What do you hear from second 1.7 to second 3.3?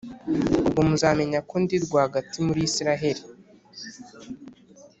rwagati muri Israheli,